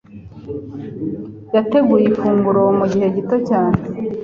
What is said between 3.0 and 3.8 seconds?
gito cyane.